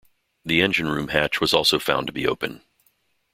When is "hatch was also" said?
1.09-1.77